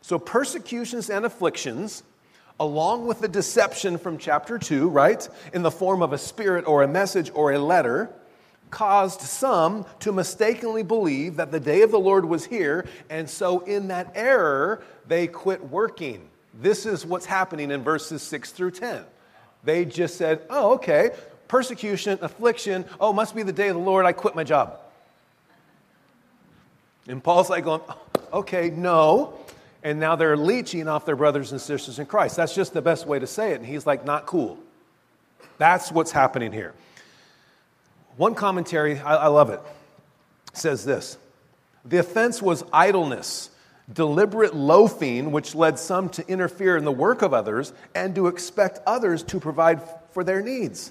[0.01, 2.03] So, persecutions and afflictions,
[2.59, 6.83] along with the deception from chapter 2, right, in the form of a spirit or
[6.83, 8.11] a message or a letter,
[8.71, 13.61] caused some to mistakenly believe that the day of the Lord was here, and so
[13.61, 16.29] in that error, they quit working.
[16.55, 19.05] This is what's happening in verses 6 through 10.
[19.65, 21.11] They just said, Oh, okay,
[21.49, 24.79] persecution, affliction, oh, must be the day of the Lord, I quit my job.
[27.09, 29.35] And Paul's like going, oh, Okay, no.
[29.83, 32.37] And now they're leeching off their brothers and sisters in Christ.
[32.37, 33.57] That's just the best way to say it.
[33.57, 34.59] And he's like, Not cool.
[35.59, 36.75] That's what's happening here.
[38.17, 39.61] One commentary, I, I love it,
[40.53, 41.19] says this
[41.85, 43.51] The offense was idleness,
[43.93, 48.81] deliberate loafing, which led some to interfere in the work of others and to expect
[48.87, 49.81] others to provide
[50.11, 50.91] for their needs.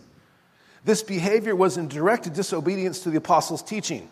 [0.85, 4.07] This behavior was in direct disobedience to the apostles' teaching.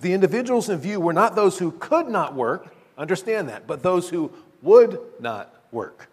[0.00, 4.08] The individuals in view were not those who could not work, understand that, but those
[4.08, 6.08] who would not work.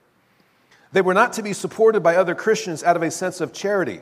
[0.92, 4.02] They were not to be supported by other Christians out of a sense of charity.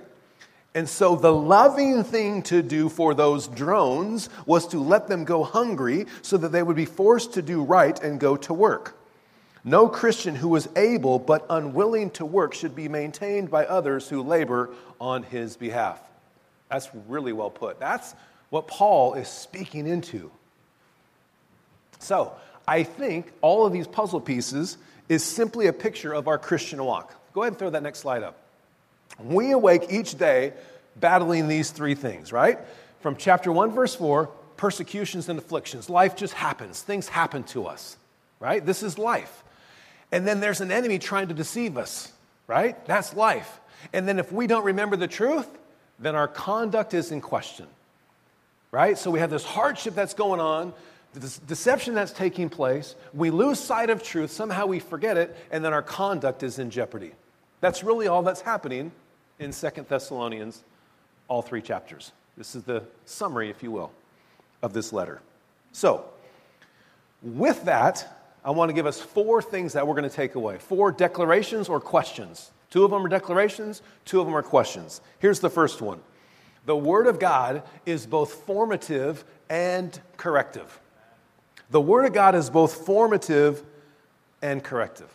[0.73, 5.43] And so the loving thing to do for those drones was to let them go
[5.43, 8.98] hungry so that they would be forced to do right and go to work.
[9.63, 14.22] No Christian who is able but unwilling to work should be maintained by others who
[14.22, 14.69] labor
[15.00, 16.00] on his behalf.
[16.69, 17.80] That's really well put.
[17.80, 18.15] That's
[18.50, 20.32] what Paul is speaking into.
[22.00, 22.34] So,
[22.67, 24.78] I think all of these puzzle pieces
[25.10, 27.13] is simply a picture of our Christian walk.
[27.34, 28.38] Go ahead and throw that next slide up.
[29.19, 30.54] We awake each day
[30.95, 32.60] battling these three things, right?
[33.02, 35.89] From chapter 1, verse 4, persecutions and afflictions.
[35.89, 37.98] Life just happens, things happen to us,
[38.39, 38.63] right?
[38.63, 39.43] This is life.
[40.12, 42.12] And then there's an enemy trying to deceive us,
[42.48, 42.84] right?
[42.86, 43.60] That's life.
[43.93, 45.48] And then if we don't remember the truth,
[46.00, 47.67] then our conduct is in question,
[48.72, 48.98] right?
[48.98, 50.74] So we have this hardship that's going on,
[51.13, 52.95] this deception that's taking place.
[53.13, 56.69] We lose sight of truth, somehow we forget it, and then our conduct is in
[56.69, 57.12] jeopardy.
[57.62, 58.91] That's really all that's happening
[59.39, 60.63] in Second Thessalonians,
[61.28, 62.12] all three chapters.
[62.38, 63.91] This is the summary, if you will,
[64.62, 65.22] of this letter.
[65.72, 66.06] So,
[67.22, 70.58] with that, I want to give us four things that we're going to take away
[70.58, 72.52] four declarations or questions.
[72.69, 75.02] Two of them are declarations, two of them are questions.
[75.19, 75.99] Here's the first one
[76.65, 80.80] The Word of God is both formative and corrective.
[81.71, 83.63] The Word of God is both formative
[84.41, 85.10] and corrective.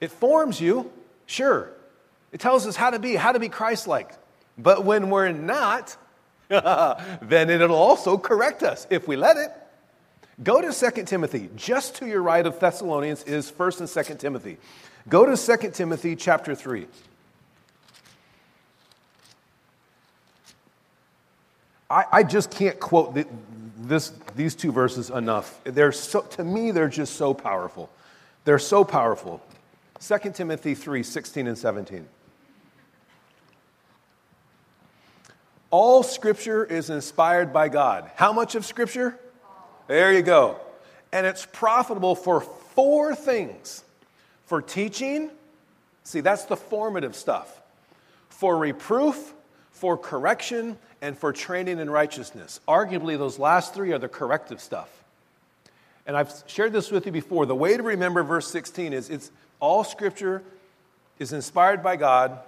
[0.00, 0.90] It forms you,
[1.30, 1.70] Sure,
[2.32, 4.10] it tells us how to be, how to be Christ like.
[4.58, 5.96] But when we're not,
[6.48, 9.52] then it'll also correct us if we let it.
[10.42, 11.50] Go to 2 Timothy.
[11.56, 14.56] Just to your right of Thessalonians is 1 and 2 Timothy.
[15.08, 16.86] Go to 2 Timothy chapter 3.
[21.90, 23.26] I, I just can't quote the,
[23.76, 25.60] this, these two verses enough.
[25.64, 27.90] They're so, to me, they're just so powerful.
[28.44, 29.42] They're so powerful.
[30.00, 32.06] 2 Timothy 3 16 and 17.
[35.70, 38.10] All scripture is inspired by God.
[38.16, 39.18] How much of scripture?
[39.90, 40.56] There you go.
[41.10, 43.82] And it's profitable for four things
[44.46, 45.32] for teaching,
[46.04, 47.60] see, that's the formative stuff,
[48.28, 49.34] for reproof,
[49.72, 52.60] for correction, and for training in righteousness.
[52.68, 54.88] Arguably, those last three are the corrective stuff.
[56.06, 57.44] And I've shared this with you before.
[57.44, 60.40] The way to remember verse 16 is it's all scripture
[61.18, 62.38] is inspired by God,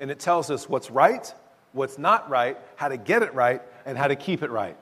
[0.00, 1.32] and it tells us what's right,
[1.72, 4.76] what's not right, how to get it right, and how to keep it right.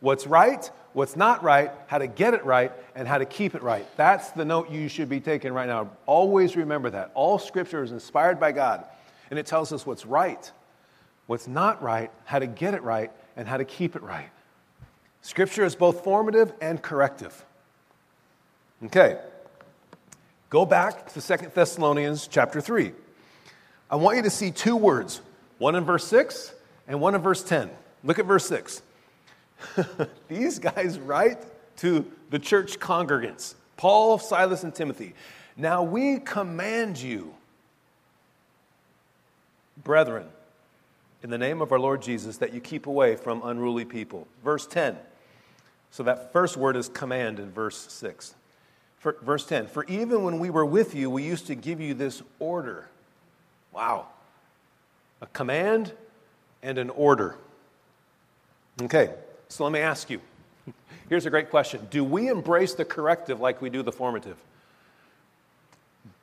[0.00, 3.62] What's right, what's not right, how to get it right, and how to keep it
[3.62, 3.86] right.
[3.96, 5.90] That's the note you should be taking right now.
[6.06, 7.10] Always remember that.
[7.14, 8.86] All scripture is inspired by God,
[9.28, 10.50] and it tells us what's right,
[11.26, 14.30] what's not right, how to get it right, and how to keep it right.
[15.20, 17.44] Scripture is both formative and corrective.
[18.84, 19.18] Okay.
[20.50, 22.92] Go back to Second Thessalonians chapter 3.
[23.90, 25.20] I want you to see two words,
[25.58, 26.54] one in verse 6
[26.86, 27.70] and one in verse 10.
[28.04, 28.82] Look at verse 6.
[30.28, 31.38] These guys write
[31.78, 35.14] to the church congregants Paul, Silas, and Timothy.
[35.56, 37.34] Now we command you,
[39.82, 40.26] brethren,
[41.22, 44.26] in the name of our Lord Jesus, that you keep away from unruly people.
[44.42, 44.96] Verse 10.
[45.90, 48.34] So that first word is command in verse 6.
[48.98, 51.94] For, verse 10 For even when we were with you, we used to give you
[51.94, 52.88] this order.
[53.72, 54.06] Wow.
[55.20, 55.92] a command
[56.62, 57.36] and an order.
[58.82, 59.10] Okay,
[59.48, 60.20] so let me ask you.
[61.08, 64.36] Here's a great question Do we embrace the corrective like we do the formative?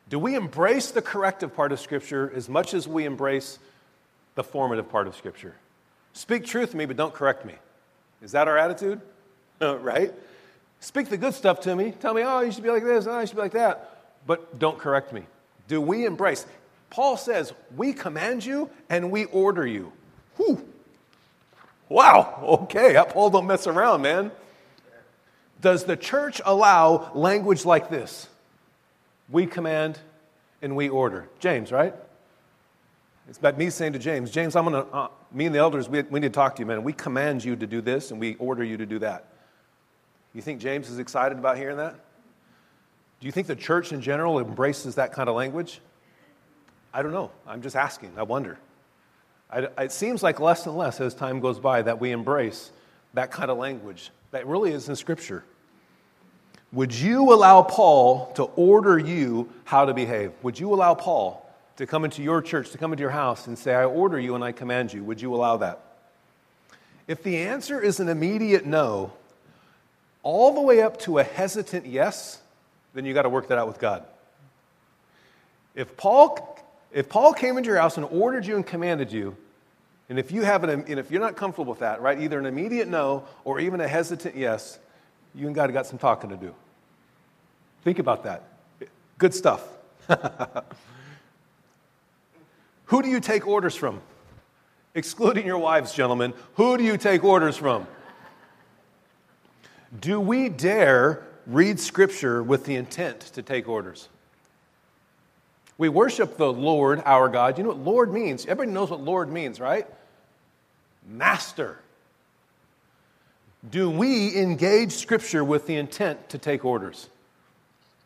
[0.09, 3.59] Do we embrace the corrective part of Scripture as much as we embrace
[4.35, 5.55] the formative part of Scripture?
[6.13, 7.53] Speak truth to me, but don't correct me.
[8.21, 8.99] Is that our attitude?
[9.61, 10.13] right?
[10.81, 11.91] Speak the good stuff to me.
[11.91, 14.01] Tell me, oh, you should be like this, oh, you should be like that.
[14.27, 15.23] But don't correct me.
[15.67, 16.45] Do we embrace?
[16.89, 19.93] Paul says, we command you and we order you.
[20.35, 20.67] Whew.
[21.91, 24.31] Wow, okay, Paul don't mess around, man.
[25.59, 28.29] Does the church allow language like this?
[29.29, 29.99] We command
[30.61, 31.27] and we order.
[31.39, 31.93] James, right?
[33.27, 35.89] It's about me saying to James, James, I'm going to, uh, me and the elders,
[35.89, 36.81] we, we need to talk to you, man.
[36.83, 39.25] We command you to do this and we order you to do that.
[40.33, 41.95] You think James is excited about hearing that?
[43.19, 45.81] Do you think the church in general embraces that kind of language?
[46.93, 47.31] I don't know.
[47.45, 48.13] I'm just asking.
[48.15, 48.59] I wonder.
[49.53, 52.71] It seems like less and less as time goes by that we embrace
[53.13, 55.43] that kind of language that really is in Scripture.
[56.71, 60.31] Would you allow Paul to order you how to behave?
[60.41, 63.57] Would you allow Paul to come into your church, to come into your house and
[63.57, 65.03] say, I order you and I command you?
[65.03, 65.79] Would you allow that?
[67.07, 69.11] If the answer is an immediate no,
[70.23, 72.39] all the way up to a hesitant yes,
[72.93, 74.05] then you got to work that out with God.
[75.75, 76.50] If Paul,
[76.93, 79.35] if Paul came into your house and ordered you and commanded you,
[80.09, 82.45] and if you have an, and if you're not comfortable with that, right, either an
[82.45, 84.77] immediate no or even a hesitant yes,
[85.33, 86.53] you and God have got some talking to do.
[87.83, 88.43] Think about that.
[89.17, 89.65] Good stuff.
[92.85, 94.01] Who do you take orders from?
[94.93, 96.33] Excluding your wives, gentlemen.
[96.55, 97.87] Who do you take orders from?
[99.97, 104.09] Do we dare read Scripture with the intent to take orders?
[105.81, 107.57] We worship the Lord, our God.
[107.57, 108.45] You know what Lord means?
[108.45, 109.87] Everybody knows what Lord means, right?
[111.09, 111.79] Master.
[113.67, 117.09] Do we engage Scripture with the intent to take orders?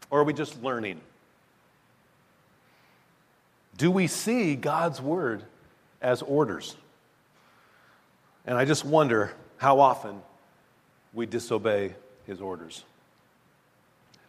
[0.09, 1.01] Or are we just learning?
[3.77, 5.43] Do we see God's Word
[6.01, 6.77] as orders?
[8.45, 10.21] And I just wonder how often
[11.13, 12.85] we disobey his orders.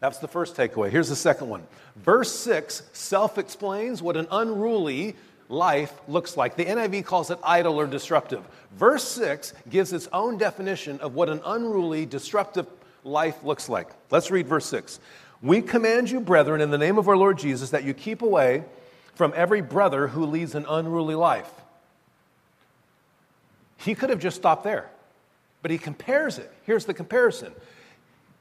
[0.00, 0.90] That's the first takeaway.
[0.90, 1.66] Here's the second one.
[1.96, 5.16] Verse 6 self explains what an unruly
[5.48, 6.56] life looks like.
[6.56, 8.44] The NIV calls it idle or disruptive.
[8.72, 12.66] Verse 6 gives its own definition of what an unruly, disruptive
[13.04, 13.88] life looks like.
[14.10, 15.00] Let's read verse 6.
[15.42, 18.64] We command you, brethren, in the name of our Lord Jesus, that you keep away
[19.14, 21.50] from every brother who leads an unruly life.
[23.78, 24.90] He could have just stopped there.
[25.62, 26.52] But he compares it.
[26.64, 27.52] Here's the comparison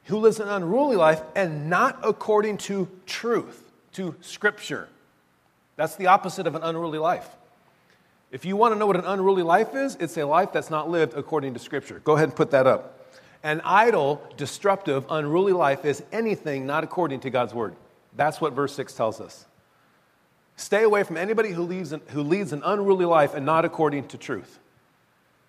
[0.05, 4.87] who lives an unruly life and not according to truth, to Scripture.
[5.75, 7.27] That's the opposite of an unruly life.
[8.31, 10.89] If you want to know what an unruly life is, it's a life that's not
[10.89, 12.01] lived according to Scripture.
[12.03, 12.91] Go ahead and put that up.
[13.43, 17.75] An idle, destructive, unruly life is anything not according to God's Word.
[18.15, 19.45] That's what verse 6 tells us.
[20.55, 24.07] Stay away from anybody who leads an, who leads an unruly life and not according
[24.07, 24.59] to truth.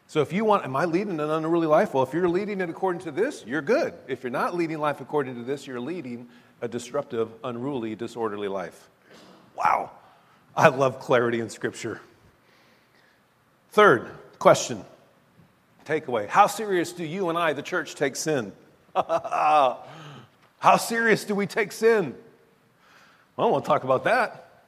[0.09, 1.93] So if you want, am I leading an unruly life?
[1.93, 3.93] Well, if you're leading it according to this, you're good.
[4.07, 6.29] If you're not leading life according to this, you're leading
[6.61, 8.89] a disruptive, unruly, disorderly life.
[9.57, 9.91] Wow.
[10.57, 12.01] I love clarity in Scripture.
[13.73, 14.85] Third question,
[15.85, 16.29] takeaway.
[16.29, 18.53] How serious do you and I, the church, take sin?
[18.95, 22.15] How serious do we take sin?
[23.37, 24.65] Well, I want to talk about that.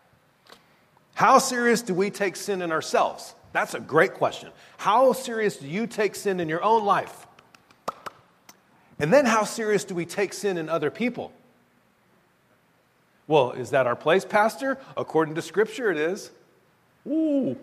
[1.14, 3.34] How serious do we take sin in ourselves?
[3.52, 4.50] That's a great question.
[4.76, 7.26] How serious do you take sin in your own life?
[8.98, 11.32] And then, how serious do we take sin in other people?
[13.28, 14.78] Well, is that our place, Pastor?
[14.96, 16.30] According to Scripture, it is.
[17.06, 17.56] Ooh.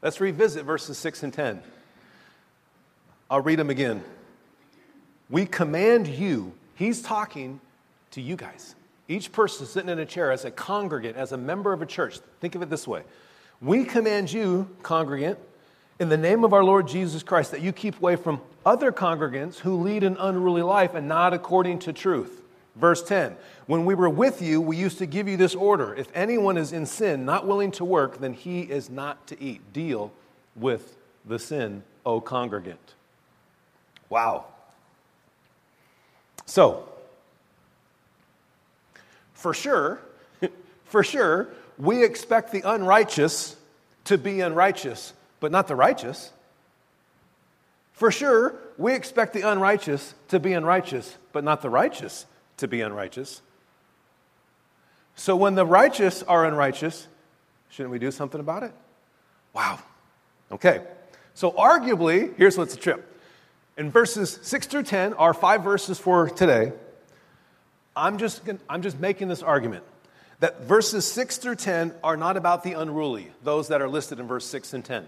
[0.00, 1.62] Let's revisit verses 6 and 10.
[3.30, 4.02] I'll read them again.
[5.28, 7.60] We command you, he's talking
[8.12, 8.74] to you guys.
[9.08, 12.18] Each person sitting in a chair as a congregant, as a member of a church.
[12.40, 13.02] Think of it this way
[13.60, 15.38] we command you, congregant,
[15.98, 19.58] in the name of our Lord Jesus Christ, that you keep away from other congregants
[19.58, 22.40] who lead an unruly life and not according to truth.
[22.76, 23.36] Verse 10
[23.66, 26.72] When we were with you, we used to give you this order if anyone is
[26.72, 29.72] in sin, not willing to work, then he is not to eat.
[29.72, 30.12] Deal
[30.56, 30.96] with
[31.26, 32.94] the sin, O congregant.
[34.08, 34.46] Wow.
[36.46, 36.88] So,
[39.34, 40.00] for sure,
[40.84, 41.48] for sure,
[41.80, 43.56] we expect the unrighteous
[44.04, 46.32] to be unrighteous, but not the righteous.
[47.92, 52.26] For sure, we expect the unrighteous to be unrighteous, but not the righteous
[52.58, 53.42] to be unrighteous.
[55.16, 57.08] So when the righteous are unrighteous,
[57.70, 58.72] Shouldn't we do something about it?
[59.52, 59.78] Wow.
[60.50, 60.82] Okay.
[61.34, 63.06] So, arguably, here's what's the trip.
[63.76, 66.72] In verses 6 through 10 are five verses for today.
[67.94, 69.84] I'm just, I'm just making this argument
[70.40, 74.26] that verses 6 through 10 are not about the unruly, those that are listed in
[74.26, 75.06] verse 6 and 10.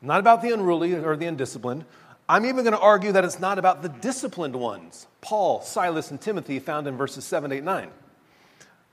[0.00, 1.84] Not about the unruly or the undisciplined.
[2.28, 6.20] I'm even going to argue that it's not about the disciplined ones Paul, Silas, and
[6.20, 7.88] Timothy found in verses 7, 8, 9.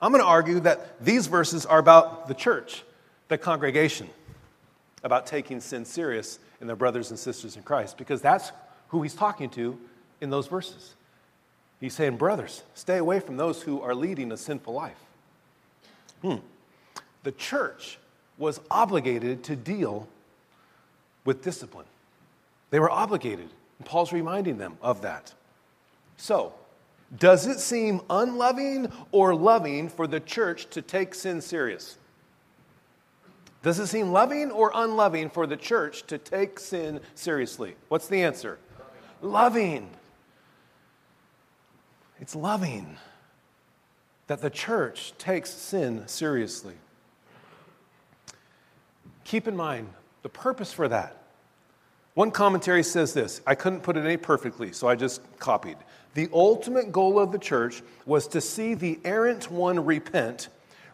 [0.02, 2.84] I'm going to argue that these verses are about the church,
[3.28, 4.08] the congregation,
[5.02, 8.52] about taking sin serious in their brothers and sisters in Christ, because that's
[8.88, 9.78] who he's talking to
[10.20, 10.94] in those verses.
[11.80, 14.98] He's saying, Brothers, stay away from those who are leading a sinful life.
[16.22, 16.36] Hmm.
[17.22, 17.98] The church
[18.38, 20.08] was obligated to deal
[21.24, 21.86] with discipline.
[22.70, 23.48] They were obligated.
[23.78, 25.32] And Paul's reminding them of that.
[26.16, 26.54] So,
[27.16, 31.96] does it seem unloving or loving for the church to take sin serious?
[33.62, 37.74] Does it seem loving or unloving for the church to take sin seriously?
[37.88, 38.58] What's the answer?
[39.20, 39.90] Loving.
[42.20, 42.96] It's loving
[44.30, 46.74] that the church takes sin seriously.
[49.24, 49.88] Keep in mind
[50.22, 51.24] the purpose for that.
[52.14, 55.78] One commentary says this I couldn't put it any perfectly, so I just copied.
[56.14, 60.46] The ultimate goal of the church was to see the errant one repent,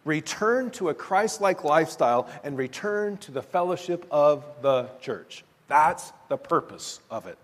[0.07, 5.45] return to a Christ like lifestyle, and return to the fellowship of the church.
[5.69, 7.37] That's the purpose of it.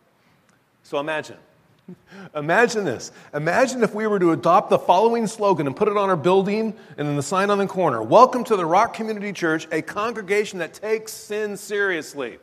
[0.84, 1.36] So imagine.
[2.34, 3.12] Imagine this.
[3.34, 6.74] Imagine if we were to adopt the following slogan and put it on our building
[6.96, 10.60] and then the sign on the corner Welcome to the Rock Community Church, a congregation
[10.60, 12.38] that takes sin seriously.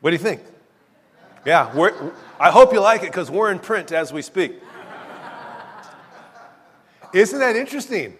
[0.00, 0.42] What do you think?
[1.44, 1.70] Yeah,
[2.38, 4.54] I hope you like it because we're in print as we speak.
[7.12, 8.16] Isn't that interesting?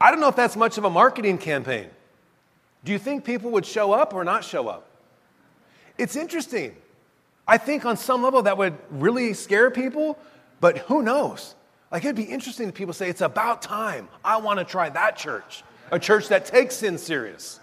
[0.00, 1.88] I don't know if that's much of a marketing campaign.
[2.84, 4.88] Do you think people would show up or not show up?
[5.96, 6.76] It's interesting.
[7.48, 10.18] I think on some level that would really scare people,
[10.60, 11.54] but who knows?
[11.90, 14.08] Like it'd be interesting if people say, It's about time.
[14.22, 17.58] I want to try that church, a church that takes sin serious.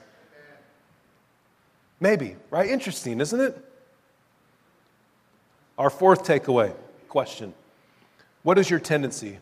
[2.00, 2.70] Maybe, right?
[2.70, 3.58] Interesting, isn't it?
[5.78, 6.74] Our fourth takeaway
[7.08, 7.54] question
[8.42, 9.38] What is your tendency?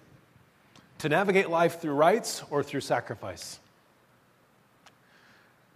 [1.00, 3.60] To navigate life through rights or through sacrifice?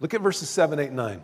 [0.00, 1.22] Look at verses 7, 8, 9.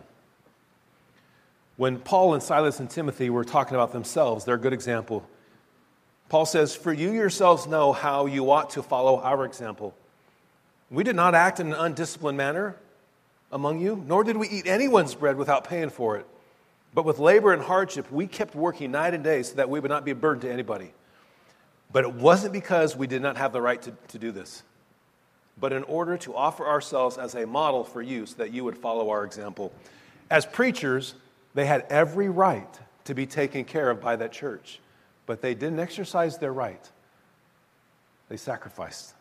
[1.77, 5.27] When Paul and Silas and Timothy were talking about themselves, they're a good example.
[6.29, 9.93] Paul says, For you yourselves know how you ought to follow our example.
[10.89, 12.77] We did not act in an undisciplined manner
[13.51, 16.25] among you, nor did we eat anyone's bread without paying for it.
[16.93, 19.91] But with labor and hardship, we kept working night and day so that we would
[19.91, 20.93] not be a burden to anybody.
[21.91, 24.63] But it wasn't because we did not have the right to, to do this,
[25.59, 28.77] but in order to offer ourselves as a model for you so that you would
[28.77, 29.73] follow our example.
[30.31, 31.15] As preachers,
[31.55, 34.79] they had every right to be taken care of by that church,
[35.25, 36.91] but they didn't exercise their right.
[38.29, 39.13] They sacrificed.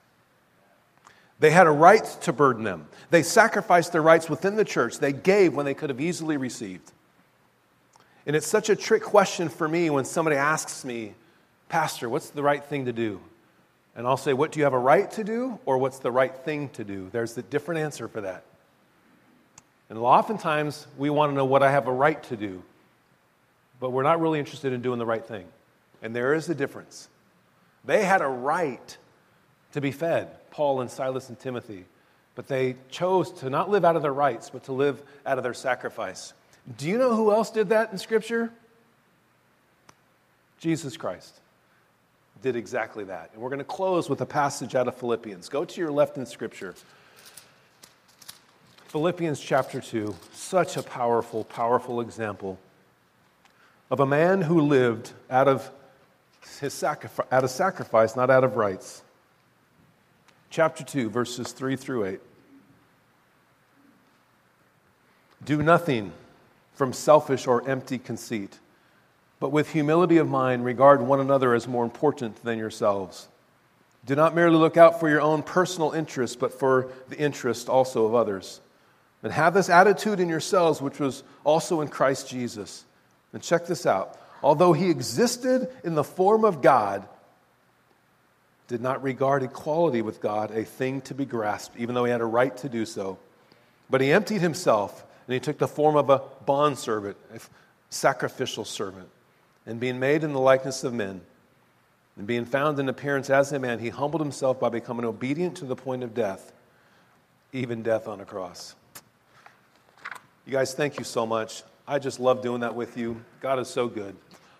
[1.40, 2.88] They had a right to burden them.
[3.10, 4.98] They sacrificed their rights within the church.
[4.98, 6.92] They gave when they could have easily received.
[8.26, 11.14] And it's such a trick question for me when somebody asks me,
[11.68, 13.20] Pastor, what's the right thing to do?
[13.96, 16.34] And I'll say, What do you have a right to do, or what's the right
[16.34, 17.10] thing to do?
[17.12, 18.44] There's a different answer for that.
[19.90, 22.62] And oftentimes, we want to know what I have a right to do,
[23.80, 25.46] but we're not really interested in doing the right thing.
[26.02, 27.08] And there is a difference.
[27.84, 28.96] They had a right
[29.72, 31.84] to be fed, Paul and Silas and Timothy,
[32.34, 35.44] but they chose to not live out of their rights, but to live out of
[35.44, 36.32] their sacrifice.
[36.78, 38.50] Do you know who else did that in Scripture?
[40.58, 41.40] Jesus Christ
[42.42, 43.30] did exactly that.
[43.32, 45.48] And we're going to close with a passage out of Philippians.
[45.48, 46.74] Go to your left in Scripture.
[48.94, 52.60] Philippians chapter 2, such a powerful, powerful example
[53.90, 55.68] of a man who lived out of
[56.60, 59.02] his sacrifice, out of sacrifice, not out of rights.
[60.48, 62.20] Chapter 2, verses 3 through 8.
[65.44, 66.12] Do nothing
[66.74, 68.60] from selfish or empty conceit,
[69.40, 73.26] but with humility of mind, regard one another as more important than yourselves.
[74.06, 78.06] Do not merely look out for your own personal interest, but for the interest also
[78.06, 78.60] of others.
[79.24, 82.84] And have this attitude in yourselves, which was also in Christ Jesus.
[83.32, 84.16] And check this out.
[84.42, 87.08] Although he existed in the form of God,
[88.68, 92.20] did not regard equality with God a thing to be grasped, even though he had
[92.20, 93.18] a right to do so.
[93.90, 97.40] But he emptied himself and he took the form of a bondservant, a
[97.90, 99.08] sacrificial servant.
[99.66, 101.22] And being made in the likeness of men,
[102.16, 105.64] And being found in appearance as a man, he humbled himself by becoming obedient to
[105.64, 106.52] the point of death,
[107.52, 108.76] even death on a cross.
[110.46, 111.62] You guys, thank you so much.
[111.88, 113.22] I just love doing that with you.
[113.40, 114.14] God is so good.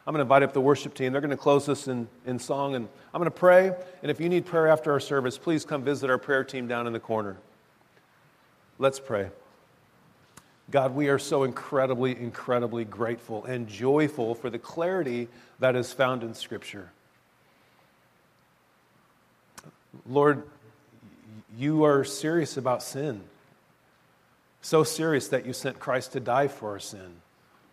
[0.07, 1.13] I'm going to invite up the worship team.
[1.13, 3.71] They're going to close us in, in song, and I'm going to pray.
[4.03, 6.87] And if you need prayer after our service, please come visit our prayer team down
[6.87, 7.37] in the corner.
[8.79, 9.29] Let's pray.
[10.71, 15.29] God, we are so incredibly, incredibly grateful and joyful for the clarity
[15.59, 16.91] that is found in Scripture.
[20.07, 20.45] Lord,
[21.59, 23.21] you are serious about sin.
[24.65, 27.17] So serious that you sent Christ to die for our sin.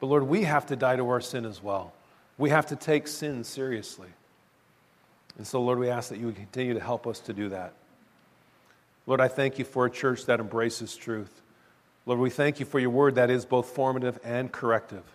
[0.02, 1.94] But Lord, we have to die to our sin as well.
[2.38, 4.10] We have to take sin seriously.
[5.38, 7.72] And so, Lord, we ask that you would continue to help us to do that.
[9.08, 11.42] Lord, I thank you for a church that embraces truth.
[12.06, 15.06] Lord, we thank you for your word that is both formative and corrective.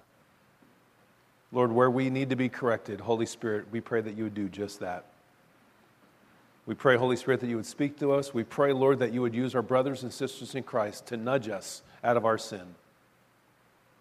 [1.53, 4.49] Lord, where we need to be corrected, Holy Spirit, we pray that you would do
[4.49, 5.05] just that.
[6.67, 8.35] We pray, Holy Spirit, that you would speak to us.
[8.35, 11.49] We pray, Lord, that you would use our brothers and sisters in Christ to nudge
[11.49, 12.75] us out of our sin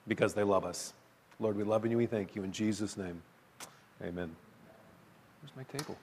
[0.08, 0.94] because they love us.
[1.40, 2.44] Lord, we love you and we thank you.
[2.44, 3.22] In Jesus' name,
[4.02, 4.36] amen.
[5.42, 5.96] Where's my table?